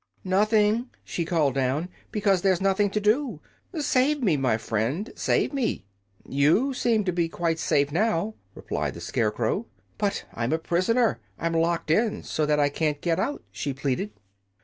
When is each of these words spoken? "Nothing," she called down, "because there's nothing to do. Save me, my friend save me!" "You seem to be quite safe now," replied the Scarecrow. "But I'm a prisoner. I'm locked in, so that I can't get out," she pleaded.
"Nothing," 0.25 0.89
she 1.03 1.25
called 1.25 1.53
down, 1.53 1.87
"because 2.11 2.41
there's 2.41 2.59
nothing 2.59 2.89
to 2.89 2.99
do. 2.99 3.39
Save 3.75 4.23
me, 4.23 4.35
my 4.35 4.57
friend 4.57 5.13
save 5.15 5.53
me!" 5.53 5.85
"You 6.27 6.73
seem 6.73 7.03
to 7.03 7.11
be 7.11 7.29
quite 7.29 7.59
safe 7.59 7.91
now," 7.91 8.33
replied 8.55 8.95
the 8.95 8.99
Scarecrow. 8.99 9.67
"But 9.99 10.25
I'm 10.33 10.53
a 10.53 10.57
prisoner. 10.57 11.19
I'm 11.37 11.53
locked 11.53 11.91
in, 11.91 12.23
so 12.23 12.47
that 12.47 12.59
I 12.59 12.67
can't 12.67 12.99
get 12.99 13.19
out," 13.19 13.43
she 13.51 13.75
pleaded. 13.75 14.09